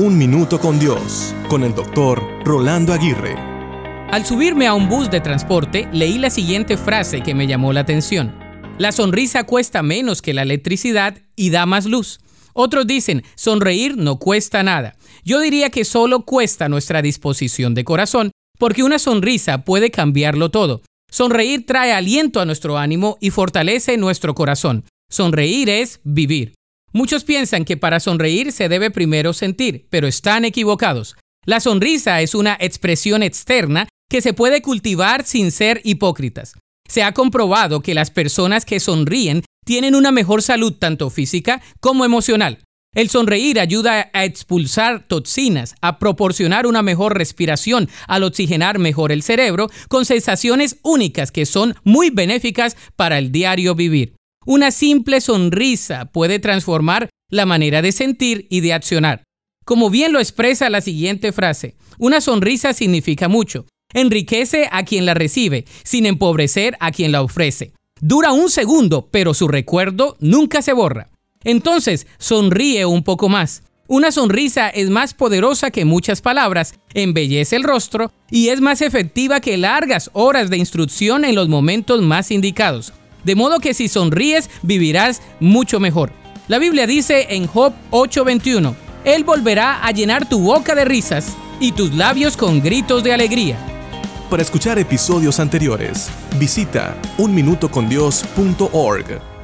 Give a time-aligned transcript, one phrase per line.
[0.00, 3.34] Un Minuto con Dios, con el doctor Rolando Aguirre.
[4.12, 7.80] Al subirme a un bus de transporte, leí la siguiente frase que me llamó la
[7.80, 8.32] atención.
[8.78, 12.20] La sonrisa cuesta menos que la electricidad y da más luz.
[12.52, 14.94] Otros dicen, sonreír no cuesta nada.
[15.24, 20.80] Yo diría que solo cuesta nuestra disposición de corazón, porque una sonrisa puede cambiarlo todo.
[21.10, 24.84] Sonreír trae aliento a nuestro ánimo y fortalece nuestro corazón.
[25.10, 26.54] Sonreír es vivir.
[26.92, 31.16] Muchos piensan que para sonreír se debe primero sentir, pero están equivocados.
[31.44, 36.54] La sonrisa es una expresión externa que se puede cultivar sin ser hipócritas.
[36.88, 42.06] Se ha comprobado que las personas que sonríen tienen una mejor salud tanto física como
[42.06, 42.58] emocional.
[42.94, 49.22] El sonreír ayuda a expulsar toxinas, a proporcionar una mejor respiración, al oxigenar mejor el
[49.22, 54.17] cerebro, con sensaciones únicas que son muy benéficas para el diario vivir.
[54.50, 59.22] Una simple sonrisa puede transformar la manera de sentir y de accionar.
[59.66, 63.66] Como bien lo expresa la siguiente frase, una sonrisa significa mucho.
[63.92, 67.72] Enriquece a quien la recibe, sin empobrecer a quien la ofrece.
[68.00, 71.10] Dura un segundo, pero su recuerdo nunca se borra.
[71.44, 73.64] Entonces, sonríe un poco más.
[73.86, 79.40] Una sonrisa es más poderosa que muchas palabras, embellece el rostro y es más efectiva
[79.40, 82.94] que largas horas de instrucción en los momentos más indicados.
[83.28, 86.12] De modo que si sonríes, vivirás mucho mejor.
[86.46, 91.72] La Biblia dice en Job 8:21, Él volverá a llenar tu boca de risas y
[91.72, 93.58] tus labios con gritos de alegría.
[94.30, 99.37] Para escuchar episodios anteriores, visita unminutocondios.org.